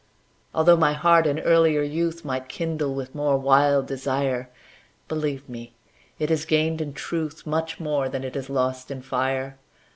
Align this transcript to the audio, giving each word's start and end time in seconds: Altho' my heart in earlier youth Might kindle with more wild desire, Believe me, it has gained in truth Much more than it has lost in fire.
Altho' 0.55 0.75
my 0.77 0.93
heart 0.93 1.27
in 1.27 1.37
earlier 1.41 1.83
youth 1.83 2.25
Might 2.25 2.49
kindle 2.49 2.95
with 2.95 3.13
more 3.13 3.37
wild 3.37 3.85
desire, 3.85 4.49
Believe 5.07 5.47
me, 5.47 5.75
it 6.17 6.31
has 6.31 6.43
gained 6.43 6.81
in 6.81 6.93
truth 6.93 7.45
Much 7.45 7.79
more 7.79 8.09
than 8.09 8.23
it 8.23 8.33
has 8.33 8.49
lost 8.49 8.89
in 8.89 9.03
fire. 9.03 9.59